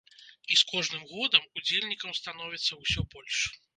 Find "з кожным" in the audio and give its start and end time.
0.61-1.03